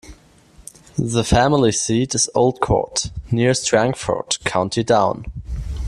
[0.97, 5.25] The family seat is Old Court, near Strangford, County Down.